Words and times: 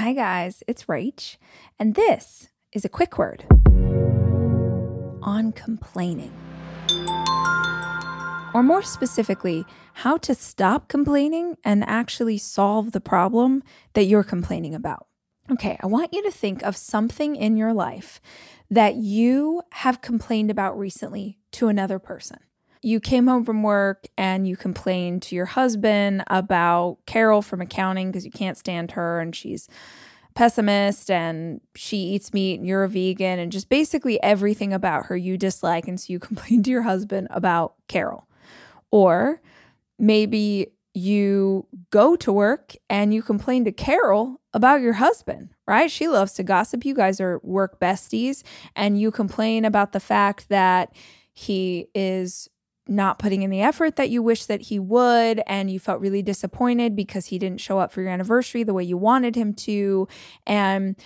Hi, 0.00 0.14
guys, 0.14 0.62
it's 0.66 0.84
Rach, 0.86 1.36
and 1.78 1.94
this 1.94 2.48
is 2.72 2.86
a 2.86 2.88
quick 2.88 3.18
word 3.18 3.44
on 5.22 5.52
complaining. 5.54 6.32
Or 8.54 8.62
more 8.62 8.80
specifically, 8.80 9.66
how 9.92 10.16
to 10.16 10.34
stop 10.34 10.88
complaining 10.88 11.58
and 11.66 11.84
actually 11.84 12.38
solve 12.38 12.92
the 12.92 13.00
problem 13.02 13.62
that 13.92 14.04
you're 14.04 14.24
complaining 14.24 14.74
about. 14.74 15.06
Okay, 15.52 15.76
I 15.82 15.86
want 15.86 16.14
you 16.14 16.22
to 16.22 16.30
think 16.30 16.62
of 16.62 16.78
something 16.78 17.36
in 17.36 17.58
your 17.58 17.74
life 17.74 18.22
that 18.70 18.94
you 18.94 19.60
have 19.72 20.00
complained 20.00 20.50
about 20.50 20.78
recently 20.78 21.40
to 21.52 21.68
another 21.68 21.98
person. 21.98 22.38
You 22.82 23.00
came 23.00 23.26
home 23.26 23.44
from 23.44 23.62
work 23.62 24.06
and 24.16 24.48
you 24.48 24.56
complained 24.56 25.22
to 25.22 25.34
your 25.34 25.46
husband 25.46 26.24
about 26.28 26.98
Carol 27.06 27.42
from 27.42 27.60
accounting 27.60 28.10
because 28.10 28.24
you 28.24 28.30
can't 28.30 28.56
stand 28.56 28.92
her 28.92 29.20
and 29.20 29.36
she's 29.36 29.68
pessimist 30.34 31.10
and 31.10 31.60
she 31.74 31.96
eats 31.96 32.32
meat 32.32 32.58
and 32.58 32.66
you're 32.66 32.84
a 32.84 32.88
vegan 32.88 33.38
and 33.38 33.52
just 33.52 33.68
basically 33.68 34.22
everything 34.22 34.72
about 34.72 35.06
her 35.06 35.16
you 35.16 35.36
dislike 35.36 35.88
and 35.88 36.00
so 36.00 36.12
you 36.12 36.18
complain 36.20 36.62
to 36.62 36.70
your 36.70 36.82
husband 36.82 37.28
about 37.30 37.74
Carol. 37.88 38.26
Or 38.90 39.40
maybe 39.98 40.68
you 40.94 41.66
go 41.90 42.16
to 42.16 42.32
work 42.32 42.74
and 42.88 43.14
you 43.14 43.22
complain 43.22 43.64
to 43.64 43.72
Carol 43.72 44.40
about 44.52 44.80
your 44.80 44.94
husband, 44.94 45.50
right? 45.66 45.90
She 45.90 46.08
loves 46.08 46.32
to 46.34 46.42
gossip. 46.42 46.84
You 46.84 46.94
guys 46.94 47.20
are 47.20 47.40
work 47.44 47.78
besties 47.78 48.42
and 48.74 49.00
you 49.00 49.10
complain 49.10 49.64
about 49.64 49.92
the 49.92 50.00
fact 50.00 50.48
that 50.48 50.92
he 51.32 51.86
is 51.94 52.48
not 52.86 53.18
putting 53.18 53.42
in 53.42 53.50
the 53.50 53.62
effort 53.62 53.96
that 53.96 54.10
you 54.10 54.22
wish 54.22 54.46
that 54.46 54.62
he 54.62 54.78
would 54.78 55.42
and 55.46 55.70
you 55.70 55.78
felt 55.78 56.00
really 56.00 56.22
disappointed 56.22 56.96
because 56.96 57.26
he 57.26 57.38
didn't 57.38 57.60
show 57.60 57.78
up 57.78 57.92
for 57.92 58.02
your 58.02 58.10
anniversary 58.10 58.62
the 58.62 58.74
way 58.74 58.82
you 58.82 58.96
wanted 58.96 59.36
him 59.36 59.54
to 59.54 60.08
and 60.46 60.96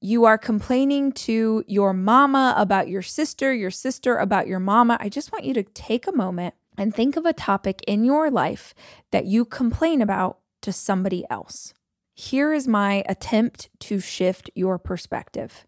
you 0.00 0.26
are 0.26 0.36
complaining 0.36 1.12
to 1.12 1.64
your 1.66 1.94
mama 1.94 2.54
about 2.58 2.88
your 2.88 3.00
sister, 3.00 3.54
your 3.54 3.70
sister 3.70 4.18
about 4.18 4.46
your 4.46 4.60
mama. 4.60 4.98
I 5.00 5.08
just 5.08 5.32
want 5.32 5.46
you 5.46 5.54
to 5.54 5.62
take 5.62 6.06
a 6.06 6.12
moment 6.12 6.54
and 6.76 6.94
think 6.94 7.16
of 7.16 7.24
a 7.24 7.32
topic 7.32 7.82
in 7.86 8.04
your 8.04 8.30
life 8.30 8.74
that 9.12 9.24
you 9.24 9.46
complain 9.46 10.02
about 10.02 10.40
to 10.60 10.72
somebody 10.72 11.24
else. 11.30 11.72
Here 12.14 12.52
is 12.52 12.68
my 12.68 13.02
attempt 13.08 13.70
to 13.80 13.98
shift 13.98 14.50
your 14.54 14.78
perspective. 14.78 15.66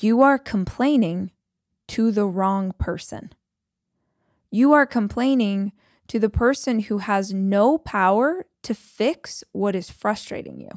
You 0.00 0.22
are 0.22 0.38
complaining 0.38 1.32
to 1.88 2.12
the 2.12 2.26
wrong 2.26 2.72
person. 2.78 3.32
You 4.54 4.72
are 4.72 4.86
complaining 4.86 5.72
to 6.06 6.20
the 6.20 6.30
person 6.30 6.78
who 6.78 6.98
has 6.98 7.34
no 7.34 7.76
power 7.76 8.46
to 8.62 8.72
fix 8.72 9.42
what 9.50 9.74
is 9.74 9.90
frustrating 9.90 10.60
you. 10.60 10.70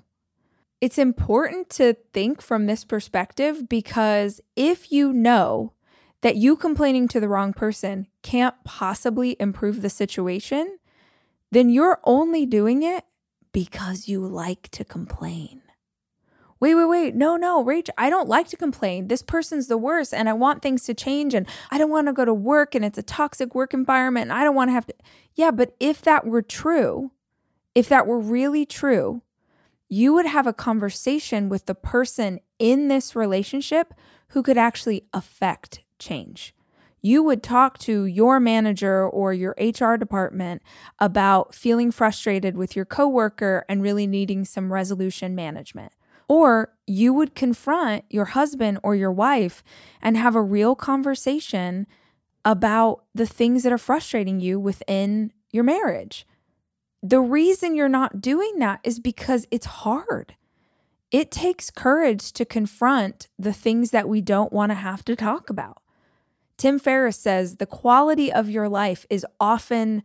It's 0.82 0.98
important 0.98 1.70
to 1.74 1.96
think 2.12 2.42
from 2.42 2.66
this 2.66 2.84
perspective 2.84 3.70
because 3.70 4.42
if 4.56 4.92
you 4.92 5.14
know 5.14 5.74
that 6.22 6.38
you 6.38 6.56
complaining 6.56 7.08
to 7.10 7.20
the 7.20 7.30
wrong 7.30 7.54
person 7.54 8.08
can't 8.24 8.56
possibly 8.64 9.38
improve 9.40 9.84
the 9.84 9.92
situation, 9.92 10.80
then 11.52 11.70
you're 11.70 12.00
only 12.04 12.48
doing 12.48 12.82
it 12.82 13.06
because 13.52 14.08
you 14.08 14.26
like 14.26 14.70
to 14.70 14.84
complain 14.84 15.62
wait, 16.60 16.76
wait, 16.76 16.86
wait, 16.86 17.16
no, 17.16 17.36
no, 17.36 17.64
Rach, 17.64 17.90
I 17.98 18.10
don't 18.10 18.28
like 18.28 18.48
to 18.50 18.58
complain. 18.58 19.08
This 19.08 19.22
person's 19.22 19.68
the 19.68 19.78
worst 19.78 20.14
and 20.14 20.28
I 20.28 20.34
want 20.34 20.62
things 20.62 20.84
to 20.86 20.94
change 20.94 21.34
and 21.34 21.48
I 21.72 21.78
don't 21.78 21.90
want 21.90 22.08
to 22.08 22.14
go 22.14 22.26
to 22.26 22.34
work 22.34 22.76
and 22.76 22.84
it's 22.84 22.98
a 22.98 23.04
toxic 23.04 23.54
work 23.54 23.74
environment 23.74 24.32
and 24.32 24.34
I 24.34 24.44
don't 24.44 24.56
want 24.56 24.70
to 24.70 24.74
have 24.74 24.88
to. 24.88 24.94
Yeah, 25.36 25.52
but 25.52 25.76
if 25.80 26.02
that 26.04 26.26
were 26.26 26.42
true, 26.42 27.12
if 27.76 27.88
that 27.90 28.08
were 28.08 28.20
really 28.20 28.66
true, 28.66 29.22
you 29.90 30.14
would 30.14 30.26
have 30.26 30.48
a 30.48 30.54
conversation 30.54 31.50
with 31.50 31.66
the 31.66 31.76
person 31.76 32.40
in 32.60 32.88
this 32.88 33.16
relationship 33.16 33.94
who 34.30 34.44
could 34.44 34.58
actually 34.58 35.06
affect 35.14 35.82
change. 36.00 36.54
You 37.02 37.24
would 37.24 37.44
talk 37.44 37.78
to 37.80 38.06
your 38.06 38.40
manager 38.40 39.08
or 39.08 39.32
your 39.32 39.56
HR 39.60 39.96
department 39.96 40.62
about 41.00 41.54
feeling 41.54 41.92
frustrated 41.92 42.58
with 42.58 42.76
your 42.76 42.86
coworker 42.86 43.64
and 43.70 43.82
really 43.82 44.08
needing 44.08 44.44
some 44.44 44.74
resolution 44.74 45.36
management. 45.36 45.94
Or 46.30 46.74
you 46.86 47.14
would 47.14 47.36
confront 47.36 48.06
your 48.10 48.26
husband 48.26 48.80
or 48.84 48.96
your 48.96 49.12
wife 49.12 49.64
and 50.02 50.18
have 50.18 50.36
a 50.36 50.42
real 50.42 50.76
conversation 50.76 51.88
about 52.44 53.04
the 53.14 53.26
things 53.26 53.64
that 53.64 53.74
are 53.74 53.78
frustrating 53.78 54.40
you 54.40 54.60
within 54.60 55.32
your 55.52 55.64
marriage. 55.64 56.26
The 57.04 57.20
reason 57.20 57.76
you're 57.76 57.90
not 57.90 58.22
doing 58.22 58.60
that 58.60 58.80
is 58.84 59.00
because 59.00 59.46
it's 59.52 59.66
hard. 59.66 60.36
It 61.12 61.32
takes 61.32 61.72
courage 61.72 62.34
to 62.34 62.46
confront 62.46 63.28
the 63.40 63.54
things 63.54 63.92
that 63.92 64.10
we 64.10 64.22
don't 64.22 64.52
want 64.52 64.72
to 64.72 64.76
have 64.76 65.06
to 65.06 65.16
talk 65.16 65.50
about. 65.50 65.82
Tim 66.58 66.80
Ferriss 66.80 67.18
says 67.18 67.58
the 67.58 67.66
quality 67.66 68.34
of 68.34 68.50
your 68.50 68.68
life 68.68 69.06
is 69.10 69.26
often 69.40 70.04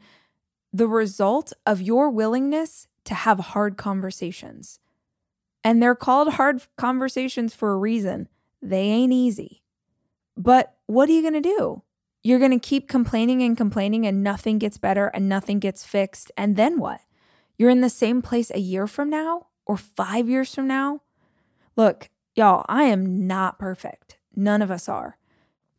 the 0.72 0.86
result 0.86 1.52
of 1.66 1.80
your 1.80 2.10
willingness 2.10 2.86
to 3.04 3.14
have 3.14 3.38
hard 3.38 3.76
conversations. 3.76 4.78
And 5.64 5.82
they're 5.82 5.94
called 5.94 6.34
hard 6.34 6.62
conversations 6.76 7.54
for 7.54 7.72
a 7.72 7.78
reason. 7.78 8.28
They 8.60 8.82
ain't 8.82 9.12
easy. 9.12 9.62
But 10.36 10.74
what 10.86 11.08
are 11.08 11.12
you 11.12 11.22
going 11.22 11.40
to 11.40 11.40
do? 11.40 11.82
You're 12.22 12.38
going 12.38 12.52
to 12.52 12.58
keep 12.58 12.88
complaining 12.88 13.42
and 13.42 13.56
complaining, 13.56 14.06
and 14.06 14.22
nothing 14.22 14.58
gets 14.58 14.78
better 14.78 15.08
and 15.08 15.28
nothing 15.28 15.58
gets 15.58 15.84
fixed. 15.84 16.30
And 16.36 16.56
then 16.56 16.78
what? 16.78 17.00
You're 17.58 17.70
in 17.70 17.80
the 17.80 17.90
same 17.90 18.22
place 18.22 18.50
a 18.50 18.60
year 18.60 18.86
from 18.86 19.10
now 19.10 19.48
or 19.66 19.76
five 19.76 20.28
years 20.28 20.54
from 20.54 20.66
now? 20.66 21.02
Look, 21.76 22.10
y'all, 22.34 22.64
I 22.68 22.84
am 22.84 23.26
not 23.26 23.58
perfect. 23.58 24.18
None 24.34 24.62
of 24.62 24.70
us 24.70 24.88
are. 24.88 25.18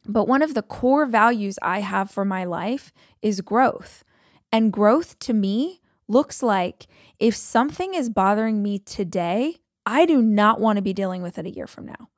But 0.05 0.27
one 0.27 0.41
of 0.41 0.53
the 0.53 0.61
core 0.61 1.05
values 1.05 1.57
I 1.61 1.79
have 1.79 2.11
for 2.11 2.25
my 2.25 2.43
life 2.43 2.91
is 3.21 3.41
growth. 3.41 4.03
And 4.51 4.73
growth 4.73 5.17
to 5.19 5.33
me 5.33 5.81
looks 6.07 6.43
like 6.43 6.87
if 7.19 7.35
something 7.35 7.93
is 7.93 8.09
bothering 8.09 8.61
me 8.61 8.79
today, 8.79 9.61
I 9.85 10.05
do 10.05 10.21
not 10.21 10.59
want 10.59 10.77
to 10.77 10.81
be 10.81 10.93
dealing 10.93 11.21
with 11.21 11.37
it 11.37 11.45
a 11.45 11.51
year 11.51 11.67
from 11.67 11.85
now. 11.85 12.09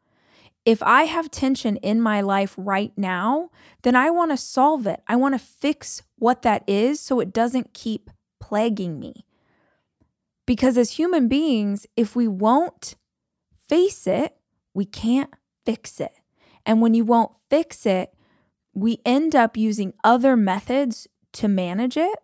If 0.65 0.81
I 0.81 1.03
have 1.03 1.29
tension 1.29 1.77
in 1.77 2.01
my 2.01 2.21
life 2.21 2.55
right 2.57 2.91
now, 2.97 3.49
then 3.83 3.95
I 3.95 4.09
want 4.09 4.31
to 4.31 4.37
solve 4.37 4.87
it. 4.87 5.01
I 5.07 5.15
want 5.15 5.35
to 5.35 5.39
fix 5.39 6.01
what 6.17 6.41
that 6.41 6.63
is 6.67 6.99
so 6.99 7.19
it 7.19 7.31
doesn't 7.31 7.73
keep 7.73 8.09
plaguing 8.39 8.99
me. 8.99 9.25
Because 10.47 10.77
as 10.77 10.91
human 10.91 11.27
beings, 11.27 11.85
if 11.95 12.15
we 12.15 12.27
won't 12.27 12.95
face 13.67 14.07
it, 14.07 14.35
we 14.73 14.85
can't 14.85 15.31
fix 15.65 15.99
it. 15.99 16.13
And 16.65 16.81
when 16.81 16.93
you 16.93 17.05
won't 17.05 17.31
fix 17.49 17.85
it, 17.85 18.13
we 18.73 18.99
end 19.05 19.35
up 19.35 19.55
using 19.55 19.93
other 20.03 20.35
methods 20.35 21.07
to 21.33 21.47
manage 21.47 21.97
it 21.97 22.19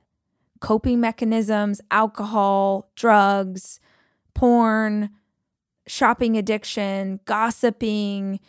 coping 0.59 0.99
mechanisms, 1.01 1.81
alcohol, 1.89 2.91
drugs, 2.95 3.79
porn, 4.35 5.09
shopping 5.87 6.37
addiction, 6.37 7.19
gossiping, 7.25 8.39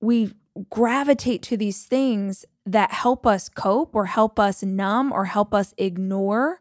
we 0.00 0.32
gravitate 0.68 1.42
to 1.42 1.56
these 1.56 1.84
things 1.84 2.44
that 2.66 2.92
help 2.92 3.26
us 3.26 3.48
cope 3.48 3.94
or 3.94 4.06
help 4.06 4.38
us 4.38 4.62
numb 4.62 5.12
or 5.12 5.26
help 5.26 5.54
us 5.54 5.74
ignore 5.78 6.60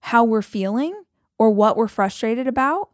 how 0.00 0.24
we're 0.24 0.42
feeling 0.42 1.02
or 1.38 1.50
what 1.50 1.76
we're 1.76 1.88
frustrated 1.88 2.46
about. 2.46 2.90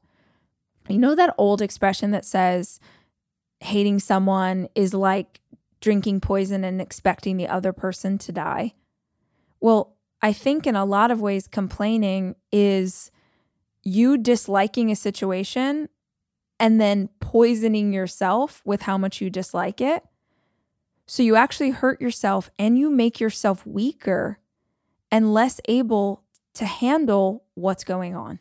You 0.89 0.99
know 0.99 1.15
that 1.15 1.35
old 1.39 1.63
expression 1.63 2.11
that 2.11 2.25
says 2.25 2.79
hating 3.61 4.01
someone 4.01 4.69
is 4.75 4.93
like 4.93 5.41
drinking 5.81 6.21
poison 6.21 6.65
and 6.65 6.81
expecting 6.81 7.37
the 7.37 7.49
other 7.49 7.73
person 7.73 8.19
to 8.19 8.33
die? 8.33 8.75
Well, 9.61 9.97
I 10.21 10.33
think 10.33 10.67
in 10.67 10.77
a 10.77 10.85
lot 10.85 11.11
of 11.11 11.21
ways, 11.21 11.47
complaining 11.47 12.37
is 12.53 13.11
you 13.83 14.17
disliking 14.17 14.91
a 14.91 14.97
situation 14.97 15.89
and 16.59 16.81
then 16.81 17.09
poisoning 17.21 17.93
yourself 17.93 18.63
with 18.65 18.83
how 18.83 18.97
much 18.97 19.21
you 19.21 19.31
dislike 19.31 19.81
it. 19.81 20.05
So 21.07 21.23
you 21.23 21.37
actually 21.37 21.71
hurt 21.71 22.01
yourself 22.01 22.51
and 22.59 22.79
you 22.79 22.91
make 22.91 23.21
yourself 23.21 23.67
weaker 23.67 24.39
and 25.11 25.35
less 25.35 25.61
able 25.67 26.23
to 26.55 26.65
handle 26.65 27.45
what's 27.55 27.85
going 27.85 28.15
on. 28.15 28.39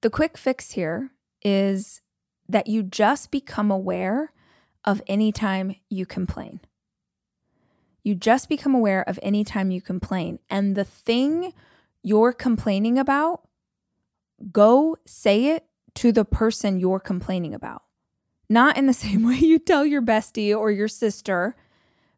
The 0.00 0.10
quick 0.10 0.38
fix 0.38 0.72
here 0.72 1.10
is 1.42 2.00
that 2.48 2.66
you 2.66 2.82
just 2.82 3.30
become 3.30 3.70
aware 3.70 4.32
of 4.84 5.02
any 5.06 5.32
time 5.32 5.76
you 5.90 6.06
complain. 6.06 6.60
You 8.02 8.14
just 8.14 8.48
become 8.48 8.74
aware 8.74 9.06
of 9.06 9.18
any 9.22 9.44
time 9.44 9.70
you 9.70 9.82
complain. 9.82 10.38
And 10.48 10.74
the 10.74 10.84
thing 10.84 11.52
you're 12.02 12.32
complaining 12.32 12.98
about, 12.98 13.42
go 14.50 14.96
say 15.04 15.46
it 15.46 15.67
to 15.94 16.12
the 16.12 16.24
person 16.24 16.78
you're 16.80 17.00
complaining 17.00 17.54
about. 17.54 17.82
Not 18.48 18.76
in 18.76 18.86
the 18.86 18.92
same 19.04 19.26
way 19.26 19.36
you 19.36 19.58
tell 19.58 19.84
your 19.84 20.02
bestie 20.02 20.56
or 20.56 20.70
your 20.70 20.88
sister, 20.88 21.56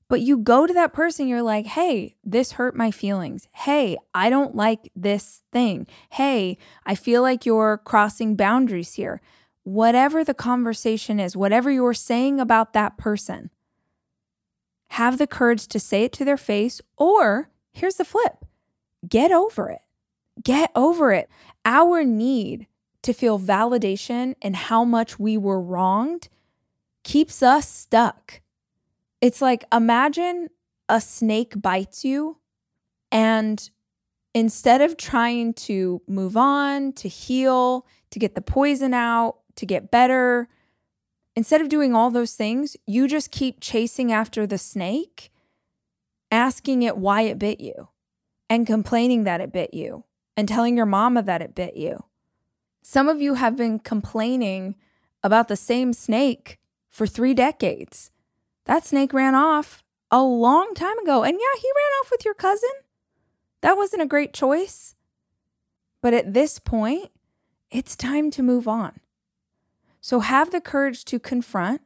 but 0.08 0.20
you 0.20 0.38
go 0.38 0.66
to 0.66 0.74
that 0.74 0.92
person, 0.92 1.28
you're 1.28 1.42
like, 1.42 1.66
hey, 1.66 2.16
this 2.24 2.52
hurt 2.52 2.74
my 2.74 2.90
feelings. 2.90 3.46
Hey, 3.52 3.96
I 4.12 4.28
don't 4.28 4.56
like 4.56 4.90
this 4.96 5.42
thing. 5.52 5.86
Hey, 6.10 6.58
I 6.84 6.96
feel 6.96 7.22
like 7.22 7.46
you're 7.46 7.78
crossing 7.78 8.34
boundaries 8.34 8.94
here. 8.94 9.20
whatever 9.62 10.24
the 10.24 10.34
conversation 10.34 11.20
is, 11.20 11.36
whatever 11.36 11.70
you're 11.70 11.94
saying 11.94 12.40
about 12.40 12.72
that 12.72 12.96
person, 12.96 13.50
have 14.88 15.18
the 15.18 15.26
courage 15.26 15.68
to 15.68 15.78
say 15.78 16.04
it 16.04 16.12
to 16.12 16.24
their 16.24 16.36
face, 16.36 16.80
or 16.96 17.50
here's 17.72 17.96
the 17.96 18.04
flip 18.04 18.44
get 19.08 19.30
over 19.30 19.68
it. 19.70 19.80
Get 20.42 20.70
over 20.74 21.12
it. 21.12 21.28
Our 21.64 22.04
need 22.04 22.66
to 23.02 23.12
feel 23.12 23.38
validation 23.38 24.34
and 24.42 24.54
how 24.54 24.84
much 24.84 25.18
we 25.18 25.36
were 25.36 25.60
wronged 25.60 26.28
keeps 27.02 27.42
us 27.42 27.68
stuck. 27.68 28.40
It's 29.20 29.40
like 29.40 29.64
imagine 29.72 30.48
a 30.88 31.00
snake 31.00 31.60
bites 31.60 32.04
you, 32.04 32.38
and 33.12 33.70
instead 34.34 34.80
of 34.80 34.96
trying 34.96 35.54
to 35.54 36.02
move 36.06 36.36
on, 36.36 36.92
to 36.94 37.08
heal, 37.08 37.86
to 38.10 38.18
get 38.18 38.34
the 38.34 38.40
poison 38.40 38.92
out, 38.94 39.36
to 39.56 39.66
get 39.66 39.90
better, 39.90 40.48
instead 41.36 41.60
of 41.60 41.68
doing 41.68 41.94
all 41.94 42.10
those 42.10 42.34
things, 42.34 42.76
you 42.86 43.06
just 43.08 43.30
keep 43.30 43.60
chasing 43.60 44.12
after 44.12 44.46
the 44.46 44.58
snake, 44.58 45.30
asking 46.30 46.82
it 46.82 46.96
why 46.96 47.22
it 47.22 47.38
bit 47.38 47.60
you, 47.60 47.88
and 48.48 48.66
complaining 48.66 49.24
that 49.24 49.40
it 49.40 49.52
bit 49.52 49.72
you, 49.74 50.04
and 50.36 50.48
telling 50.48 50.76
your 50.76 50.86
mama 50.86 51.22
that 51.22 51.42
it 51.42 51.54
bit 51.54 51.76
you. 51.76 52.04
Some 52.82 53.08
of 53.08 53.20
you 53.20 53.34
have 53.34 53.56
been 53.56 53.78
complaining 53.78 54.76
about 55.22 55.48
the 55.48 55.56
same 55.56 55.92
snake 55.92 56.58
for 56.88 57.06
three 57.06 57.34
decades. 57.34 58.10
That 58.64 58.84
snake 58.84 59.12
ran 59.12 59.34
off 59.34 59.82
a 60.10 60.22
long 60.22 60.74
time 60.74 60.98
ago. 60.98 61.22
And 61.22 61.34
yeah, 61.34 61.60
he 61.60 61.68
ran 61.68 61.92
off 62.00 62.10
with 62.10 62.24
your 62.24 62.34
cousin. 62.34 62.70
That 63.60 63.76
wasn't 63.76 64.02
a 64.02 64.06
great 64.06 64.32
choice. 64.32 64.94
But 66.02 66.14
at 66.14 66.32
this 66.32 66.58
point, 66.58 67.10
it's 67.70 67.94
time 67.94 68.30
to 68.32 68.42
move 68.42 68.66
on. 68.66 69.00
So 70.00 70.20
have 70.20 70.50
the 70.50 70.60
courage 70.60 71.04
to 71.06 71.18
confront 71.18 71.82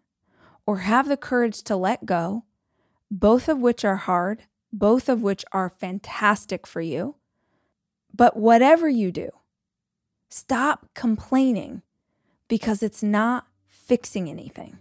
or 0.66 0.78
have 0.78 1.08
the 1.08 1.16
courage 1.16 1.62
to 1.64 1.76
let 1.76 2.06
go, 2.06 2.44
both 3.10 3.48
of 3.48 3.58
which 3.58 3.84
are 3.84 3.96
hard, 3.96 4.44
both 4.72 5.08
of 5.08 5.22
which 5.22 5.44
are 5.52 5.68
fantastic 5.68 6.66
for 6.66 6.80
you. 6.80 7.16
But 8.14 8.36
whatever 8.36 8.88
you 8.88 9.10
do, 9.10 9.30
stop 10.34 10.88
complaining 10.94 11.80
because 12.48 12.82
it's 12.82 13.04
not 13.04 13.46
fixing 13.68 14.28
anything. 14.28 14.76